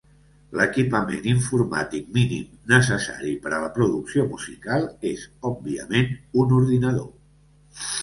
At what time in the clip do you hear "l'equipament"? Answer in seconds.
0.59-1.27